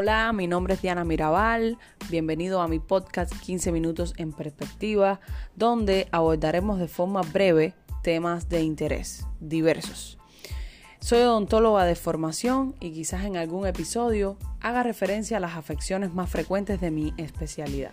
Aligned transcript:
Hola, 0.00 0.32
mi 0.32 0.46
nombre 0.46 0.74
es 0.74 0.82
Diana 0.82 1.02
Mirabal. 1.02 1.76
Bienvenido 2.08 2.62
a 2.62 2.68
mi 2.68 2.78
podcast 2.78 3.36
15 3.36 3.72
minutos 3.72 4.14
en 4.16 4.32
perspectiva, 4.32 5.18
donde 5.56 6.06
abordaremos 6.12 6.78
de 6.78 6.86
forma 6.86 7.22
breve 7.22 7.74
temas 8.04 8.48
de 8.48 8.62
interés 8.62 9.26
diversos. 9.40 10.16
Soy 11.00 11.22
odontóloga 11.22 11.84
de 11.84 11.96
formación 11.96 12.76
y 12.78 12.92
quizás 12.92 13.24
en 13.24 13.36
algún 13.36 13.66
episodio 13.66 14.36
haga 14.60 14.84
referencia 14.84 15.38
a 15.38 15.40
las 15.40 15.56
afecciones 15.56 16.14
más 16.14 16.30
frecuentes 16.30 16.80
de 16.80 16.92
mi 16.92 17.12
especialidad. 17.16 17.90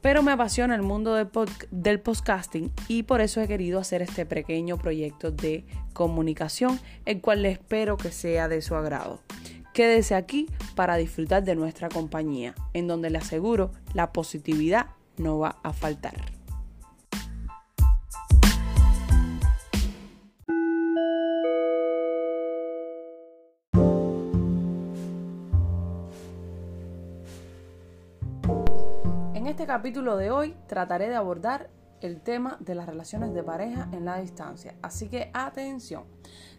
Pero 0.00 0.22
me 0.22 0.30
apasiona 0.30 0.76
el 0.76 0.82
mundo 0.82 1.16
del 1.16 2.00
podcasting 2.00 2.72
y 2.86 3.02
por 3.02 3.22
eso 3.22 3.40
he 3.40 3.48
querido 3.48 3.80
hacer 3.80 4.02
este 4.02 4.24
pequeño 4.24 4.78
proyecto 4.78 5.32
de 5.32 5.64
comunicación, 5.94 6.78
el 7.06 7.20
cual 7.20 7.44
espero 7.44 7.96
que 7.96 8.12
sea 8.12 8.46
de 8.46 8.62
su 8.62 8.76
agrado. 8.76 9.20
Quédese 9.78 10.16
aquí 10.16 10.48
para 10.74 10.96
disfrutar 10.96 11.44
de 11.44 11.54
nuestra 11.54 11.88
compañía, 11.88 12.52
en 12.72 12.88
donde 12.88 13.10
le 13.10 13.18
aseguro 13.18 13.70
la 13.94 14.12
positividad 14.12 14.86
no 15.18 15.38
va 15.38 15.60
a 15.62 15.72
faltar. 15.72 16.14
En 29.34 29.46
este 29.46 29.64
capítulo 29.64 30.16
de 30.16 30.32
hoy 30.32 30.56
trataré 30.66 31.08
de 31.08 31.14
abordar 31.14 31.70
el 32.00 32.20
tema 32.20 32.56
de 32.58 32.74
las 32.74 32.86
relaciones 32.86 33.32
de 33.32 33.44
pareja 33.44 33.88
en 33.92 34.04
la 34.04 34.18
distancia. 34.18 34.74
Así 34.82 35.08
que 35.08 35.30
atención, 35.34 36.02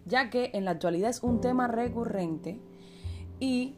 ya 0.05 0.29
que 0.29 0.51
en 0.53 0.63
la 0.63 0.71
actualidad 0.71 1.09
es 1.09 1.21
un 1.21 1.41
tema 1.41 1.67
recurrente 1.67 2.61
y 3.39 3.75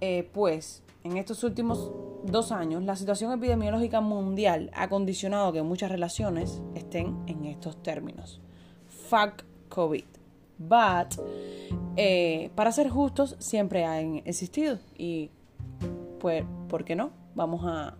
eh, 0.00 0.28
pues 0.32 0.82
en 1.04 1.16
estos 1.16 1.44
últimos 1.44 1.90
dos 2.24 2.52
años 2.52 2.82
la 2.84 2.96
situación 2.96 3.32
epidemiológica 3.32 4.00
mundial 4.00 4.70
ha 4.74 4.88
condicionado 4.88 5.52
que 5.52 5.62
muchas 5.62 5.90
relaciones 5.90 6.62
estén 6.74 7.22
en 7.26 7.44
estos 7.44 7.82
términos. 7.82 8.40
Fuck 9.08 9.44
COVID. 9.68 10.04
But, 10.58 11.20
eh, 11.96 12.50
para 12.54 12.70
ser 12.72 12.88
justos, 12.88 13.36
siempre 13.38 13.84
han 13.84 14.22
existido 14.24 14.78
y 14.96 15.30
pues, 16.20 16.44
¿por 16.68 16.84
qué 16.84 16.94
no? 16.94 17.10
Vamos 17.34 17.62
a, 17.64 17.96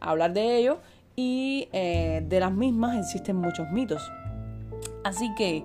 hablar 0.00 0.32
de 0.32 0.56
ello 0.56 0.80
y 1.14 1.68
eh, 1.72 2.24
de 2.28 2.40
las 2.40 2.52
mismas 2.52 2.98
existen 2.98 3.36
muchos 3.36 3.70
mitos. 3.70 4.02
Así 5.04 5.32
que, 5.36 5.64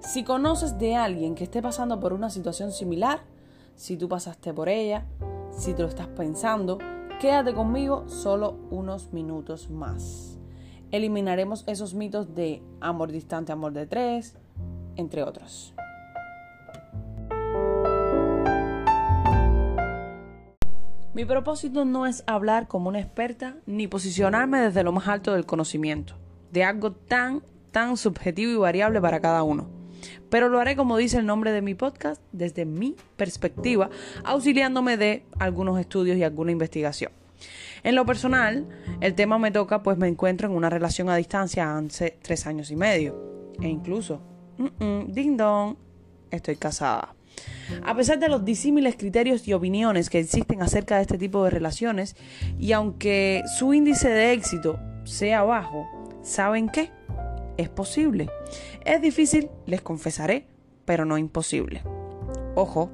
si 0.00 0.24
conoces 0.24 0.76
de 0.78 0.96
alguien 0.96 1.36
que 1.36 1.44
esté 1.44 1.62
pasando 1.62 2.00
por 2.00 2.12
una 2.12 2.30
situación 2.30 2.72
similar, 2.72 3.20
si 3.76 3.96
tú 3.96 4.08
pasaste 4.08 4.52
por 4.52 4.68
ella, 4.68 5.04
si 5.50 5.74
te 5.74 5.82
lo 5.82 5.88
estás 5.88 6.08
pensando, 6.08 6.78
quédate 7.20 7.54
conmigo 7.54 8.08
solo 8.08 8.58
unos 8.70 9.12
minutos 9.12 9.70
más. 9.70 10.38
Eliminaremos 10.90 11.62
esos 11.66 11.94
mitos 11.94 12.34
de 12.34 12.62
amor 12.80 13.12
distante, 13.12 13.52
amor 13.52 13.72
de 13.72 13.86
tres, 13.86 14.34
entre 14.96 15.22
otros. 15.22 15.74
Mi 21.12 21.24
propósito 21.24 21.84
no 21.84 22.06
es 22.06 22.24
hablar 22.26 22.68
como 22.68 22.88
una 22.88 23.00
experta 23.00 23.56
ni 23.66 23.88
posicionarme 23.88 24.60
desde 24.60 24.82
lo 24.82 24.92
más 24.92 25.08
alto 25.08 25.32
del 25.32 25.46
conocimiento, 25.46 26.14
de 26.52 26.64
algo 26.64 26.92
tan, 26.92 27.42
tan 27.72 27.96
subjetivo 27.96 28.52
y 28.52 28.56
variable 28.56 29.00
para 29.00 29.20
cada 29.20 29.42
uno 29.42 29.75
pero 30.30 30.48
lo 30.48 30.60
haré 30.60 30.76
como 30.76 30.96
dice 30.96 31.18
el 31.18 31.26
nombre 31.26 31.52
de 31.52 31.62
mi 31.62 31.74
podcast, 31.74 32.20
desde 32.32 32.64
mi 32.64 32.96
perspectiva, 33.16 33.90
auxiliándome 34.24 34.96
de 34.96 35.24
algunos 35.38 35.78
estudios 35.78 36.16
y 36.16 36.24
alguna 36.24 36.52
investigación. 36.52 37.12
En 37.82 37.94
lo 37.94 38.04
personal, 38.04 38.66
el 39.00 39.14
tema 39.14 39.38
me 39.38 39.50
toca 39.50 39.82
pues 39.82 39.96
me 39.98 40.08
encuentro 40.08 40.48
en 40.48 40.54
una 40.54 40.70
relación 40.70 41.08
a 41.08 41.16
distancia 41.16 41.76
hace 41.76 42.18
tres 42.22 42.46
años 42.46 42.70
y 42.70 42.76
medio. 42.76 43.52
E 43.60 43.68
incluso, 43.68 44.20
ding 45.08 45.36
dong, 45.36 45.76
estoy 46.30 46.56
casada. 46.56 47.14
A 47.84 47.94
pesar 47.94 48.18
de 48.18 48.28
los 48.28 48.44
disímiles 48.44 48.96
criterios 48.96 49.46
y 49.46 49.52
opiniones 49.52 50.10
que 50.10 50.18
existen 50.18 50.62
acerca 50.62 50.96
de 50.96 51.02
este 51.02 51.18
tipo 51.18 51.44
de 51.44 51.50
relaciones, 51.50 52.16
y 52.58 52.72
aunque 52.72 53.42
su 53.58 53.74
índice 53.74 54.08
de 54.08 54.32
éxito 54.32 54.78
sea 55.04 55.42
bajo, 55.42 55.86
¿saben 56.22 56.68
qué? 56.68 56.90
Es 57.56 57.68
posible. 57.68 58.28
Es 58.84 59.00
difícil, 59.00 59.50
les 59.66 59.82
confesaré, 59.82 60.46
pero 60.84 61.04
no 61.04 61.18
imposible. 61.18 61.82
Ojo, 62.54 62.90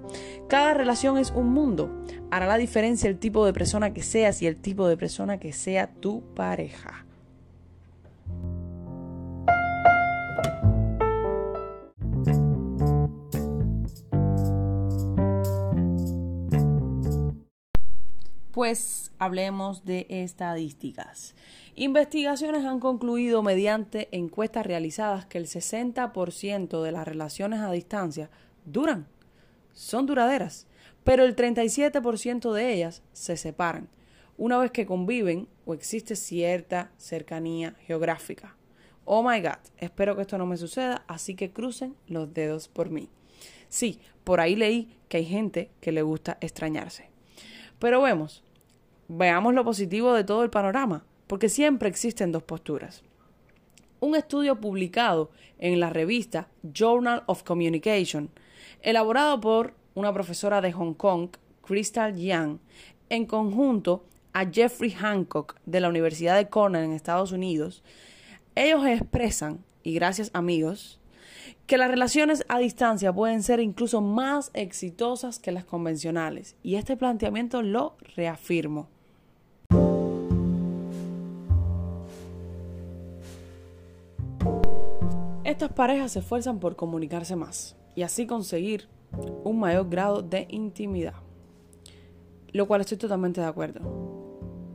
cada 0.48 0.74
relación 0.74 1.18
es 1.18 1.30
un 1.30 1.52
mundo. 1.52 1.90
Hará 2.30 2.46
la 2.46 2.58
diferencia 2.58 3.08
el 3.08 3.18
tipo 3.18 3.46
de 3.46 3.52
persona 3.52 3.92
que 3.92 4.02
seas 4.02 4.42
y 4.42 4.46
el 4.46 4.56
tipo 4.56 4.88
de 4.88 4.96
persona 4.96 5.38
que 5.38 5.52
sea 5.52 5.86
tu 5.86 6.22
pareja. 6.34 7.06
Pues 18.62 19.10
hablemos 19.18 19.84
de 19.84 20.06
estadísticas. 20.08 21.34
Investigaciones 21.74 22.64
han 22.64 22.78
concluido 22.78 23.42
mediante 23.42 24.08
encuestas 24.12 24.64
realizadas 24.64 25.26
que 25.26 25.38
el 25.38 25.48
60% 25.48 26.80
de 26.80 26.92
las 26.92 27.08
relaciones 27.08 27.58
a 27.58 27.72
distancia 27.72 28.30
duran, 28.64 29.08
son 29.72 30.06
duraderas, 30.06 30.68
pero 31.02 31.24
el 31.24 31.34
37% 31.34 32.52
de 32.52 32.72
ellas 32.72 33.02
se 33.12 33.36
separan 33.36 33.88
una 34.36 34.58
vez 34.58 34.70
que 34.70 34.86
conviven 34.86 35.48
o 35.64 35.74
existe 35.74 36.14
cierta 36.14 36.92
cercanía 36.98 37.74
geográfica. 37.84 38.56
Oh 39.04 39.28
my 39.28 39.40
god, 39.40 39.58
espero 39.78 40.14
que 40.14 40.22
esto 40.22 40.38
no 40.38 40.46
me 40.46 40.56
suceda, 40.56 41.04
así 41.08 41.34
que 41.34 41.50
crucen 41.50 41.96
los 42.06 42.32
dedos 42.32 42.68
por 42.68 42.90
mí. 42.90 43.08
Sí, 43.68 43.98
por 44.22 44.40
ahí 44.40 44.54
leí 44.54 44.96
que 45.08 45.16
hay 45.16 45.24
gente 45.24 45.72
que 45.80 45.90
le 45.90 46.02
gusta 46.02 46.38
extrañarse. 46.40 47.10
Pero 47.80 48.00
vemos, 48.00 48.44
veamos 49.16 49.54
lo 49.54 49.64
positivo 49.64 50.14
de 50.14 50.24
todo 50.24 50.42
el 50.42 50.50
panorama, 50.50 51.04
porque 51.26 51.48
siempre 51.48 51.88
existen 51.88 52.32
dos 52.32 52.42
posturas. 52.42 53.02
Un 54.00 54.16
estudio 54.16 54.60
publicado 54.60 55.30
en 55.58 55.78
la 55.80 55.90
revista 55.90 56.48
Journal 56.62 57.22
of 57.26 57.42
Communication, 57.42 58.30
elaborado 58.80 59.40
por 59.40 59.74
una 59.94 60.12
profesora 60.12 60.60
de 60.60 60.72
Hong 60.72 60.94
Kong, 60.94 61.30
Crystal 61.60 62.16
Yang, 62.16 62.58
en 63.10 63.26
conjunto 63.26 64.04
a 64.32 64.46
Jeffrey 64.46 64.90
Hancock 64.90 65.56
de 65.66 65.80
la 65.80 65.88
Universidad 65.88 66.36
de 66.36 66.48
Cornell 66.48 66.84
en 66.84 66.92
Estados 66.92 67.32
Unidos, 67.32 67.84
ellos 68.54 68.84
expresan, 68.86 69.64
y 69.82 69.94
gracias 69.94 70.30
amigos, 70.32 71.00
que 71.66 71.76
las 71.76 71.90
relaciones 71.90 72.44
a 72.48 72.58
distancia 72.58 73.12
pueden 73.12 73.42
ser 73.42 73.60
incluso 73.60 74.00
más 74.00 74.50
exitosas 74.54 75.38
que 75.38 75.52
las 75.52 75.64
convencionales, 75.64 76.56
y 76.62 76.76
este 76.76 76.96
planteamiento 76.96 77.62
lo 77.62 77.96
reafirmo. 78.16 78.88
Estas 85.52 85.74
parejas 85.74 86.12
se 86.12 86.20
esfuerzan 86.20 86.60
por 86.60 86.76
comunicarse 86.76 87.36
más 87.36 87.76
y 87.94 88.04
así 88.04 88.26
conseguir 88.26 88.88
un 89.44 89.60
mayor 89.60 89.86
grado 89.90 90.22
de 90.22 90.46
intimidad, 90.48 91.12
lo 92.52 92.66
cual 92.66 92.80
estoy 92.80 92.96
totalmente 92.96 93.42
de 93.42 93.48
acuerdo. 93.48 93.80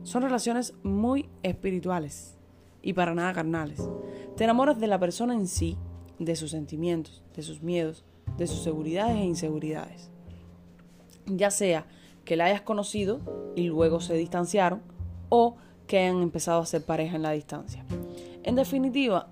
Son 0.04 0.22
relaciones 0.22 0.74
muy 0.84 1.28
espirituales 1.42 2.38
y 2.80 2.92
para 2.92 3.12
nada 3.12 3.32
carnales. 3.32 3.90
Te 4.36 4.44
enamoras 4.44 4.78
de 4.78 4.86
la 4.86 5.00
persona 5.00 5.34
en 5.34 5.48
sí 5.48 5.76
de 6.20 6.36
sus 6.36 6.52
sentimientos, 6.52 7.24
de 7.34 7.42
sus 7.42 7.60
miedos, 7.60 8.04
de 8.36 8.46
sus 8.46 8.62
seguridades 8.62 9.16
e 9.16 9.24
inseguridades. 9.24 10.12
Ya 11.26 11.50
sea 11.50 11.86
que 12.24 12.36
la 12.36 12.44
hayas 12.44 12.62
conocido 12.62 13.18
y 13.56 13.64
luego 13.64 13.98
se 13.98 14.14
distanciaron 14.14 14.82
o 15.28 15.56
que 15.88 15.98
hayan 15.98 16.22
empezado 16.22 16.60
a 16.60 16.66
ser 16.66 16.84
pareja 16.84 17.16
en 17.16 17.22
la 17.22 17.32
distancia. 17.32 17.84
En 18.44 18.54
definitiva, 18.54 19.28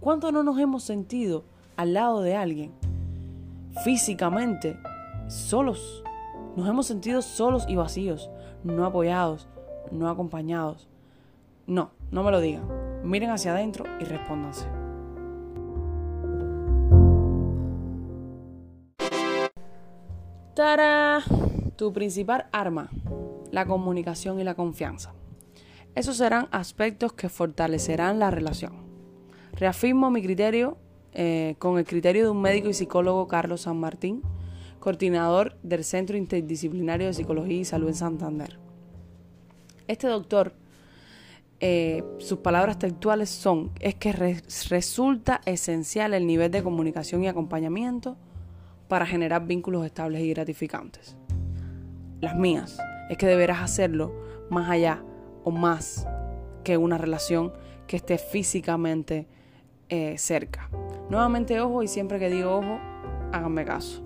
¿cuánto 0.00 0.32
no 0.32 0.42
nos 0.42 0.58
hemos 0.58 0.82
sentido 0.82 1.44
al 1.76 1.94
lado 1.94 2.22
de 2.22 2.36
alguien 2.36 2.72
físicamente 3.84 4.78
solos? 5.28 6.02
Nos 6.56 6.68
hemos 6.68 6.86
sentido 6.86 7.22
solos 7.22 7.66
y 7.68 7.76
vacíos, 7.76 8.30
no 8.64 8.84
apoyados, 8.84 9.48
no 9.90 10.08
acompañados. 10.08 10.88
No, 11.66 11.90
no 12.10 12.22
me 12.22 12.30
lo 12.30 12.40
digan. 12.40 12.64
Miren 13.04 13.30
hacia 13.30 13.52
adentro 13.52 13.84
y 14.00 14.04
respóndanse. 14.04 14.66
¡Tara! 20.54 21.22
Tu 21.76 21.92
principal 21.92 22.48
arma, 22.50 22.90
la 23.52 23.66
comunicación 23.66 24.40
y 24.40 24.44
la 24.44 24.56
confianza. 24.56 25.12
Esos 25.94 26.16
serán 26.16 26.48
aspectos 26.50 27.12
que 27.12 27.28
fortalecerán 27.28 28.18
la 28.18 28.32
relación. 28.32 28.87
Reafirmo 29.54 30.10
mi 30.10 30.22
criterio 30.22 30.76
eh, 31.12 31.56
con 31.58 31.78
el 31.78 31.84
criterio 31.84 32.24
de 32.24 32.30
un 32.30 32.40
médico 32.40 32.68
y 32.68 32.74
psicólogo 32.74 33.26
Carlos 33.28 33.62
San 33.62 33.78
Martín 33.78 34.22
coordinador 34.78 35.56
del 35.62 35.84
Centro 35.84 36.16
Interdisciplinario 36.16 37.08
de 37.08 37.14
Psicología 37.14 37.58
y 37.58 37.64
Salud 37.64 37.88
en 37.88 37.94
Santander. 37.94 38.58
Este 39.86 40.06
doctor, 40.06 40.54
eh, 41.60 42.04
sus 42.18 42.38
palabras 42.38 42.78
textuales 42.78 43.28
son, 43.28 43.72
es 43.80 43.94
que 43.96 44.12
resulta 44.12 45.40
esencial 45.44 46.14
el 46.14 46.26
nivel 46.26 46.50
de 46.50 46.62
comunicación 46.62 47.24
y 47.24 47.28
acompañamiento 47.28 48.16
para 48.88 49.06
generar 49.06 49.46
vínculos 49.46 49.84
estables 49.84 50.22
y 50.22 50.30
gratificantes. 50.30 51.16
Las 52.20 52.36
mías 52.36 52.78
es 53.10 53.18
que 53.18 53.26
deberás 53.26 53.60
hacerlo 53.60 54.14
más 54.50 54.70
allá 54.70 55.02
o 55.44 55.50
más 55.50 56.06
que 56.64 56.76
una 56.76 56.98
relación 56.98 57.52
que 57.86 57.96
esté 57.96 58.18
físicamente 58.18 59.26
eh, 59.88 60.16
cerca. 60.18 60.68
Nuevamente, 61.10 61.60
ojo, 61.60 61.82
y 61.82 61.88
siempre 61.88 62.18
que 62.18 62.28
digo 62.28 62.56
ojo, 62.58 62.78
háganme 63.32 63.64
caso. 63.64 64.02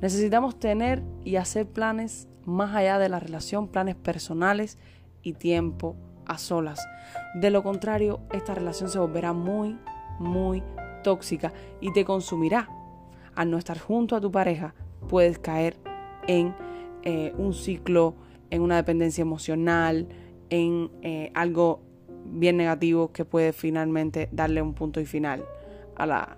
Necesitamos 0.00 0.58
tener 0.58 1.02
y 1.24 1.36
hacer 1.36 1.66
planes 1.66 2.28
más 2.44 2.74
allá 2.74 2.98
de 2.98 3.08
la 3.08 3.20
relación, 3.20 3.68
planes 3.68 3.96
personales 3.96 4.78
y 5.22 5.34
tiempo 5.34 5.96
a 6.26 6.38
solas. 6.38 6.86
De 7.34 7.50
lo 7.50 7.62
contrario, 7.62 8.20
esta 8.32 8.54
relación 8.54 8.88
se 8.88 8.98
volverá 8.98 9.32
muy, 9.32 9.78
muy 10.18 10.62
tóxica 11.02 11.52
y 11.80 11.92
te 11.92 12.04
consumirá. 12.04 12.68
Al 13.34 13.50
no 13.50 13.58
estar 13.58 13.78
junto 13.78 14.16
a 14.16 14.20
tu 14.20 14.30
pareja, 14.30 14.74
puedes 15.08 15.38
caer 15.38 15.76
en 16.26 16.54
eh, 17.02 17.32
un 17.36 17.54
ciclo, 17.54 18.14
en 18.50 18.62
una 18.62 18.76
dependencia 18.76 19.22
emocional, 19.22 20.08
en 20.50 20.90
eh, 21.02 21.30
algo 21.34 21.80
bien 22.32 22.56
negativo 22.56 23.12
que 23.12 23.24
puede 23.24 23.52
finalmente 23.52 24.28
darle 24.32 24.62
un 24.62 24.74
punto 24.74 25.00
y 25.00 25.06
final 25.06 25.44
a 25.96 26.06
la 26.06 26.36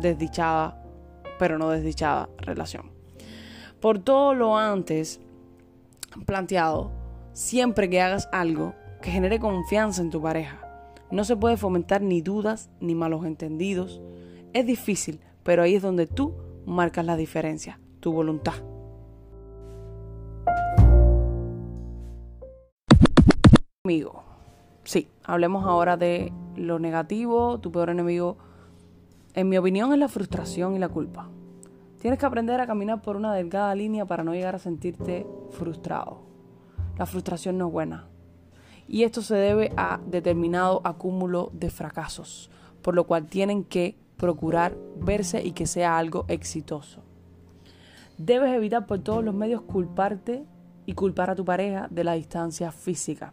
desdichada, 0.00 0.82
pero 1.38 1.58
no 1.58 1.70
desdichada 1.70 2.28
relación. 2.38 2.90
Por 3.80 3.98
todo 3.98 4.34
lo 4.34 4.56
antes 4.56 5.20
planteado, 6.26 6.90
siempre 7.32 7.88
que 7.90 8.00
hagas 8.00 8.28
algo 8.32 8.74
que 9.00 9.10
genere 9.10 9.40
confianza 9.40 10.02
en 10.02 10.10
tu 10.10 10.22
pareja, 10.22 10.60
no 11.10 11.24
se 11.24 11.36
puede 11.36 11.56
fomentar 11.56 12.00
ni 12.00 12.22
dudas 12.22 12.70
ni 12.80 12.94
malos 12.94 13.24
entendidos. 13.26 14.00
Es 14.52 14.66
difícil, 14.66 15.20
pero 15.42 15.62
ahí 15.62 15.74
es 15.74 15.82
donde 15.82 16.06
tú 16.06 16.34
marcas 16.64 17.04
la 17.04 17.16
diferencia, 17.16 17.80
tu 18.00 18.12
voluntad. 18.12 18.54
Amigo, 23.84 24.22
sí, 24.84 25.08
hablemos 25.24 25.64
ahora 25.64 25.96
de 25.96 26.32
lo 26.56 26.78
negativo, 26.78 27.58
tu 27.60 27.72
peor 27.72 27.90
enemigo 27.90 28.36
en 29.34 29.48
mi 29.48 29.56
opinión 29.56 29.92
es 29.92 29.98
la 29.98 30.08
frustración 30.08 30.76
y 30.76 30.78
la 30.78 30.88
culpa. 30.90 31.28
Tienes 32.00 32.18
que 32.18 32.26
aprender 32.26 32.60
a 32.60 32.66
caminar 32.66 33.00
por 33.00 33.16
una 33.16 33.32
delgada 33.32 33.74
línea 33.74 34.04
para 34.04 34.24
no 34.24 34.34
llegar 34.34 34.54
a 34.54 34.58
sentirte 34.58 35.26
frustrado. 35.50 36.20
La 36.98 37.06
frustración 37.06 37.56
no 37.56 37.68
es 37.68 37.72
buena. 37.72 38.08
Y 38.88 39.04
esto 39.04 39.22
se 39.22 39.36
debe 39.36 39.72
a 39.76 40.00
determinado 40.06 40.82
acúmulo 40.84 41.50
de 41.54 41.70
fracasos, 41.70 42.50
por 42.82 42.94
lo 42.94 43.04
cual 43.04 43.26
tienen 43.26 43.64
que 43.64 43.96
procurar 44.16 44.76
verse 45.00 45.42
y 45.42 45.52
que 45.52 45.66
sea 45.66 45.96
algo 45.96 46.26
exitoso. 46.28 47.02
Debes 48.18 48.52
evitar 48.54 48.86
por 48.86 48.98
todos 48.98 49.24
los 49.24 49.34
medios 49.34 49.62
culparte 49.62 50.44
y 50.84 50.92
culpar 50.92 51.30
a 51.30 51.34
tu 51.34 51.44
pareja 51.44 51.88
de 51.90 52.04
la 52.04 52.12
distancia 52.12 52.70
física. 52.70 53.32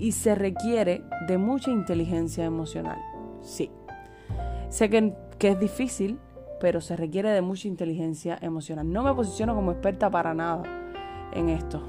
Y 0.00 0.12
se 0.12 0.34
requiere 0.34 1.04
de 1.28 1.38
mucha 1.38 1.70
inteligencia 1.70 2.44
emocional. 2.44 2.98
Sí, 3.42 3.70
Sé 4.70 4.88
que, 4.88 5.12
es 5.40 5.58
difícil, 5.58 6.20
pero 6.60 6.80
se 6.80 6.96
requiere 6.96 7.30
de 7.30 7.42
mucha 7.42 7.66
inteligencia 7.66 8.38
emocional. 8.40 8.90
No 8.90 9.02
me 9.02 9.12
posiciono 9.12 9.54
como 9.56 9.72
experta 9.72 10.08
para 10.08 10.32
nada 10.32 10.62
en 11.32 11.48
esto. 11.48 11.82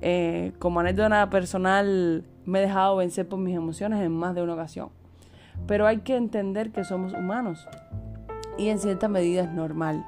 Eh, 0.00 0.52
como 0.58 0.80
anécdota 0.80 1.28
personal, 1.28 2.24
me 2.46 2.58
he 2.58 2.62
dejado 2.62 2.96
vencer 2.96 3.28
por 3.28 3.38
mis 3.38 3.54
emociones 3.54 4.02
en 4.02 4.12
más 4.12 4.34
de 4.34 4.42
una 4.42 4.54
ocasión. 4.54 4.88
Pero 5.66 5.86
hay 5.86 5.98
que 5.98 6.16
entender 6.16 6.72
que 6.72 6.84
somos 6.84 7.12
humanos 7.12 7.68
y 8.56 8.68
en 8.68 8.78
cierta 8.78 9.08
medida 9.08 9.42
es 9.42 9.52
normal. 9.52 10.06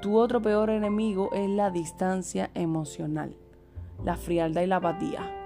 Tu 0.00 0.18
otro 0.18 0.42
peor 0.42 0.68
enemigo 0.70 1.30
es 1.32 1.48
la 1.48 1.70
distancia 1.70 2.50
emocional, 2.54 3.36
la 4.04 4.16
frialdad 4.16 4.62
y 4.62 4.66
la 4.66 4.76
apatía. 4.76 5.41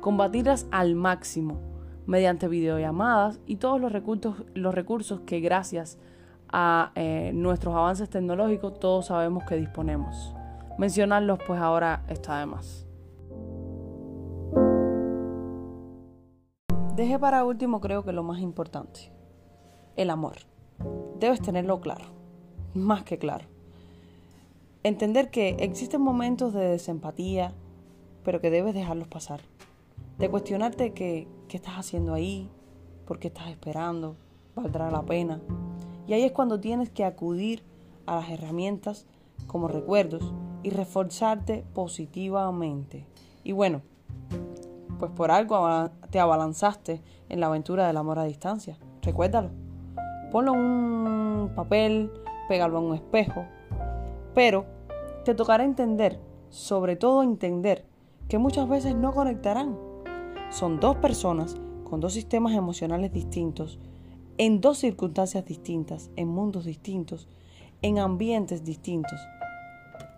Combatirlas 0.00 0.66
al 0.70 0.94
máximo 0.94 1.60
mediante 2.06 2.48
videollamadas 2.48 3.40
y 3.46 3.56
todos 3.56 3.80
los 3.80 3.92
recursos, 3.92 4.44
los 4.54 4.74
recursos 4.74 5.20
que 5.20 5.40
gracias 5.40 5.98
a 6.48 6.92
eh, 6.94 7.32
nuestros 7.34 7.74
avances 7.74 8.08
tecnológicos 8.08 8.78
todos 8.78 9.06
sabemos 9.06 9.44
que 9.44 9.56
disponemos. 9.56 10.34
Mencionarlos 10.78 11.38
pues 11.46 11.60
ahora 11.60 12.04
está 12.08 12.38
de 12.38 12.46
más. 12.46 12.86
Deje 16.94 17.18
para 17.18 17.44
último 17.44 17.80
creo 17.80 18.04
que 18.04 18.12
lo 18.12 18.22
más 18.22 18.40
importante, 18.40 19.12
el 19.96 20.08
amor. 20.08 20.36
Debes 21.18 21.42
tenerlo 21.42 21.80
claro, 21.80 22.06
más 22.74 23.02
que 23.02 23.18
claro. 23.18 23.44
Entender 24.82 25.30
que 25.30 25.56
existen 25.60 26.00
momentos 26.00 26.54
de 26.54 26.60
desempatía, 26.60 27.52
pero 28.24 28.40
que 28.40 28.50
debes 28.50 28.72
dejarlos 28.72 29.08
pasar. 29.08 29.40
De 30.18 30.30
cuestionarte 30.30 30.92
que 30.92 31.28
¿Qué 31.48 31.58
estás 31.58 31.74
haciendo 31.74 32.12
ahí? 32.12 32.50
¿Por 33.06 33.20
qué 33.20 33.28
estás 33.28 33.48
esperando? 33.50 34.16
¿Valdrá 34.56 34.90
la 34.90 35.02
pena? 35.02 35.40
Y 36.08 36.12
ahí 36.12 36.24
es 36.24 36.32
cuando 36.32 36.58
tienes 36.58 36.90
que 36.90 37.04
acudir 37.04 37.62
a 38.04 38.16
las 38.16 38.30
herramientas 38.30 39.06
como 39.46 39.68
recuerdos 39.68 40.34
y 40.64 40.70
reforzarte 40.70 41.64
positivamente. 41.72 43.06
Y 43.44 43.52
bueno, 43.52 43.82
pues 44.98 45.12
por 45.12 45.30
algo 45.30 45.88
te 46.10 46.18
abalanzaste 46.18 47.00
en 47.28 47.38
la 47.38 47.46
aventura 47.46 47.86
del 47.86 47.96
amor 47.96 48.18
a 48.18 48.24
distancia. 48.24 48.76
Recuérdalo. 49.02 49.50
Ponlo 50.32 50.54
en 50.54 50.60
un 50.60 51.52
papel, 51.54 52.10
pégalo 52.48 52.78
en 52.80 52.84
un 52.86 52.94
espejo. 52.96 53.44
Pero 54.34 54.66
te 55.24 55.32
tocará 55.36 55.62
entender, 55.62 56.18
sobre 56.48 56.96
todo 56.96 57.22
entender, 57.22 57.84
que 58.26 58.38
muchas 58.38 58.68
veces 58.68 58.96
no 58.96 59.14
conectarán 59.14 59.85
son 60.56 60.80
dos 60.80 60.96
personas 60.96 61.54
con 61.84 62.00
dos 62.00 62.14
sistemas 62.14 62.54
emocionales 62.54 63.12
distintos, 63.12 63.78
en 64.38 64.62
dos 64.62 64.78
circunstancias 64.78 65.44
distintas, 65.44 66.10
en 66.16 66.28
mundos 66.28 66.64
distintos, 66.64 67.28
en 67.82 67.98
ambientes 67.98 68.64
distintos. 68.64 69.20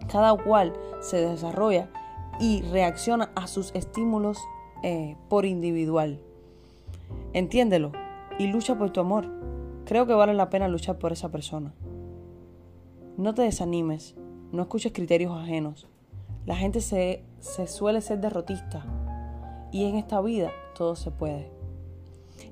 Cada 0.07 0.37
cual 0.37 0.75
se 1.00 1.16
desarrolla 1.16 1.90
y 2.38 2.62
reacciona 2.62 3.33
a 3.35 3.49
sus 3.49 3.75
estímulos 3.75 4.38
eh, 4.85 5.16
por 5.28 5.45
individual. 5.45 6.21
Entiéndelo 7.33 7.90
y 8.38 8.47
lucha 8.47 8.78
por 8.78 8.90
tu 8.90 9.00
amor. 9.00 9.28
Creo 9.87 10.07
que 10.07 10.14
vale 10.14 10.35
la 10.35 10.50
pena 10.50 10.68
luchar 10.68 10.99
por 10.99 11.11
esa 11.11 11.33
persona. 11.33 11.75
No 13.16 13.35
te 13.35 13.42
desanimes, 13.42 14.14
no 14.52 14.62
escuches 14.62 14.92
criterios 14.92 15.33
ajenos. 15.37 15.88
La 16.47 16.54
gente 16.54 16.80
se, 16.80 17.25
se 17.40 17.66
suele 17.66 18.00
ser 18.00 18.21
derrotista 18.21 18.87
y 19.70 19.84
en 19.84 19.96
esta 19.96 20.20
vida 20.20 20.52
todo 20.75 20.96
se 20.96 21.10
puede. 21.10 21.50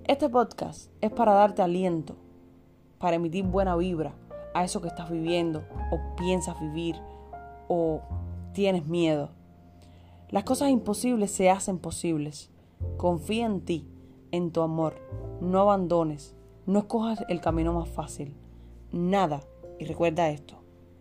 Este 0.05 0.29
podcast 0.29 0.91
es 1.01 1.11
para 1.11 1.33
darte 1.33 1.63
aliento, 1.63 2.17
para 2.99 3.17
emitir 3.17 3.45
buena 3.45 3.77
vibra 3.77 4.15
a 4.55 4.65
eso 4.65 4.81
que 4.81 4.89
estás 4.89 5.11
viviendo 5.11 5.65
o 5.91 6.17
piensas 6.17 6.61
vivir 6.61 6.97
o 7.69 8.01
tienes 8.53 8.87
miedo. 8.87 9.31
Las 10.29 10.45
cosas 10.45 10.71
imposibles 10.71 11.31
se 11.31 11.51
hacen 11.51 11.79
posibles. 11.79 12.51
Confía 12.97 13.47
en 13.47 13.61
ti, 13.61 13.89
en 14.33 14.51
tu 14.51 14.61
amor. 14.63 14.97
No 15.41 15.61
abandones. 15.61 16.35
No 16.67 16.81
escojas 16.81 17.25
el 17.29 17.41
camino 17.41 17.73
más 17.73 17.89
fácil. 17.89 18.35
Nada, 18.93 19.41
y 19.79 19.85
recuerda 19.85 20.31
esto, 20.31 20.57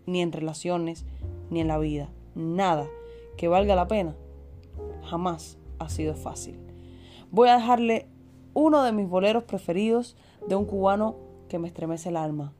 ni 0.06 0.20
en 0.20 0.32
relaciones, 0.32 1.04
ni 1.50 1.60
en 1.60 1.68
la 1.68 1.78
vida, 1.78 2.10
nada 2.34 2.86
que 3.36 3.48
valga 3.48 3.74
la 3.74 3.88
pena, 3.88 4.14
jamás 5.04 5.58
ha 5.78 5.88
sido 5.88 6.14
fácil. 6.14 6.58
Voy 7.30 7.48
a 7.48 7.56
dejarle 7.56 8.06
uno 8.54 8.82
de 8.82 8.92
mis 8.92 9.08
boleros 9.08 9.44
preferidos 9.44 10.16
de 10.48 10.56
un 10.56 10.64
cubano 10.64 11.16
que 11.48 11.58
me 11.58 11.68
estremece 11.68 12.08
el 12.08 12.16
alma. 12.16 12.52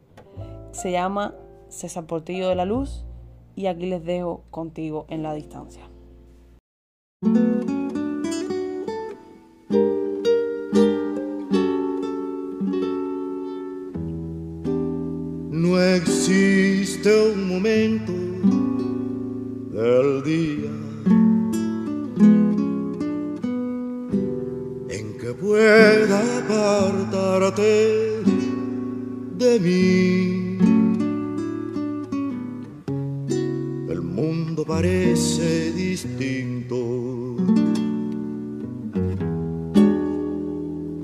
Se 0.72 0.92
llama 0.92 1.34
César 1.68 2.06
Portillo 2.06 2.48
de 2.48 2.54
la 2.54 2.64
Luz 2.64 3.04
y 3.54 3.66
aquí 3.66 3.86
les 3.86 4.04
dejo 4.04 4.44
contigo 4.50 5.06
en 5.08 5.22
la 5.22 5.32
distancia. 5.32 5.88
No 15.50 15.80
existe 15.80 17.32
un 17.32 17.48
momento 17.48 18.12
del 19.72 20.22
día 20.22 20.55
pueda 25.66 26.20
apartarte 26.38 28.22
de 29.36 29.60
mí. 29.60 30.46
cuando 34.14 34.64
parece 34.64 35.72
distinto. 35.72 36.76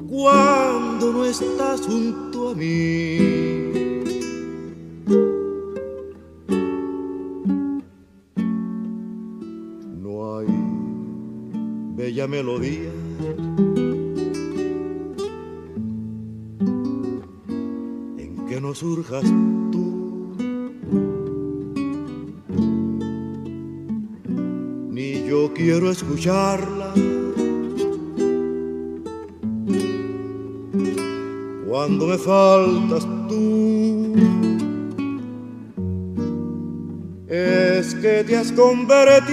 Cuando 0.09 1.12
no 1.12 1.25
estás 1.26 1.83
junto 1.83 2.50
a 2.50 2.54
mí. 2.54 3.32
Surjas 18.75 19.25
tú. 19.71 19.83
quiero 25.55 25.91
escucharla. 25.91 26.93
Cuando 31.67 32.07
me 32.07 32.19
faltas 32.19 33.07
tú, 33.29 34.14
es 37.29 37.95
que 37.95 38.25
te 38.25 38.37
has 38.37 38.52
convertido 38.52 39.33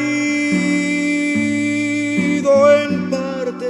en 2.82 3.10
parte 3.10 3.66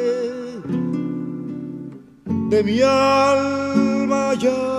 de 2.50 2.64
mi 2.64 2.82
alma 2.82 4.34
ya 4.36 4.79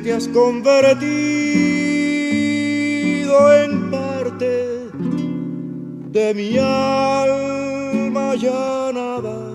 te 0.00 0.12
has 0.12 0.28
convertido 0.28 1.02
en 3.62 3.90
parte 3.90 4.88
de 6.10 6.34
mi 6.34 6.56
alma 6.58 8.34
ya 8.34 8.90
nada 8.92 9.52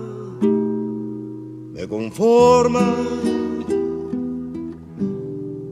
me 1.78 1.86
conforma. 1.86 2.96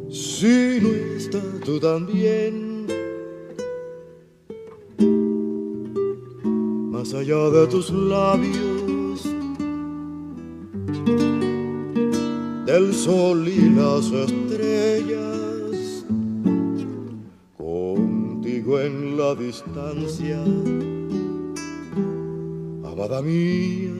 Si 0.08 0.78
no 0.80 0.88
estás 1.16 1.42
tú 1.64 1.80
también. 1.80 2.86
Más 6.92 7.12
allá 7.12 7.50
de 7.50 7.66
tus 7.66 7.90
labios 7.90 8.65
del 12.76 12.92
sol 12.92 13.48
y 13.48 13.70
las 13.70 14.12
estrellas, 14.12 16.04
contigo 17.56 18.80
en 18.80 19.16
la 19.16 19.34
distancia, 19.34 20.42
amada 22.84 23.22
mía. 23.22 23.96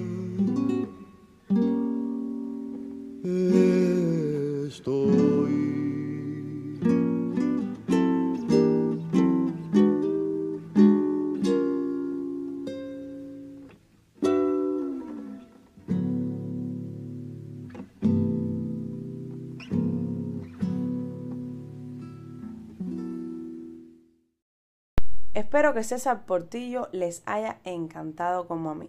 Espero 25.37 25.75
que 25.75 25.85
César 25.85 26.25
Portillo 26.25 26.89
les 26.93 27.23
haya 27.27 27.61
encantado 27.65 28.49
como 28.49 28.71
a 28.71 28.75
mí. 28.75 28.89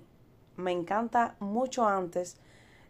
Me 0.55 0.71
encanta 0.71 1.35
mucho 1.41 1.85
antes 1.85 2.37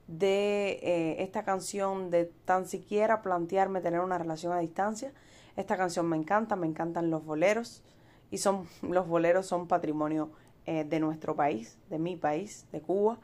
de 0.06 0.74
eh, 0.84 1.24
esta 1.24 1.42
canción, 1.44 2.12
de 2.12 2.26
tan 2.46 2.68
siquiera 2.68 3.24
plantearme 3.24 3.82
tener 3.82 4.02
una 4.02 4.20
relación 4.20 4.54
a 4.54 4.60
distancia. 4.60 5.12
Esta 5.56 5.76
canción 5.76 6.08
me 6.08 6.18
encanta, 6.18 6.56
me 6.56 6.68
encantan 6.68 7.10
los 7.10 7.26
boleros 7.26 7.82
y 8.30 8.38
son 8.38 8.68
los 8.84 9.08
boleros 9.08 9.48
son 9.48 9.68
patrimonio 9.68 10.30
eh, 10.68 10.84
de 10.84 11.00
nuestro 11.00 11.36
país, 11.36 11.80
de 11.90 11.98
mi 11.98 12.16
país, 12.16 12.68
de 12.72 12.82
Cuba. 12.82 13.18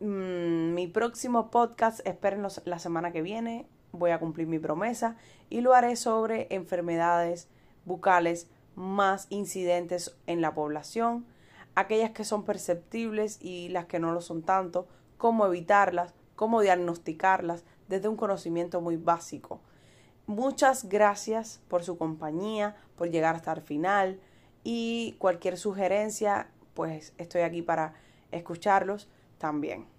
Mm, 0.00 0.72
mi 0.72 0.86
próximo 0.86 1.50
podcast, 1.50 2.00
espérenlo 2.06 2.48
la 2.64 2.78
semana 2.78 3.12
que 3.12 3.20
viene, 3.20 3.68
voy 3.92 4.12
a 4.12 4.18
cumplir 4.18 4.46
mi 4.46 4.58
promesa 4.58 5.18
y 5.50 5.60
lo 5.60 5.74
haré 5.74 5.94
sobre 5.96 6.46
enfermedades 6.48 7.48
bucales 7.84 8.48
más 8.76 9.26
incidentes 9.30 10.16
en 10.26 10.40
la 10.40 10.54
población, 10.54 11.26
aquellas 11.74 12.10
que 12.10 12.24
son 12.24 12.44
perceptibles 12.44 13.38
y 13.40 13.68
las 13.68 13.86
que 13.86 13.98
no 13.98 14.12
lo 14.12 14.20
son 14.20 14.42
tanto, 14.42 14.86
cómo 15.16 15.46
evitarlas, 15.46 16.14
cómo 16.36 16.60
diagnosticarlas 16.60 17.64
desde 17.88 18.08
un 18.08 18.16
conocimiento 18.16 18.80
muy 18.80 18.96
básico. 18.96 19.60
Muchas 20.26 20.88
gracias 20.88 21.60
por 21.68 21.84
su 21.84 21.98
compañía, 21.98 22.76
por 22.96 23.10
llegar 23.10 23.36
hasta 23.36 23.52
el 23.52 23.60
final 23.60 24.20
y 24.62 25.16
cualquier 25.18 25.58
sugerencia, 25.58 26.48
pues 26.72 27.12
estoy 27.18 27.42
aquí 27.42 27.62
para 27.62 27.94
escucharlos 28.30 29.08
también. 29.38 29.93